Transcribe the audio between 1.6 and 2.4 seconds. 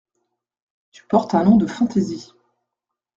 fantaisie.